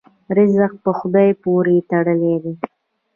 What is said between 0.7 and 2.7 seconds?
په خدای پورې تړلی دی.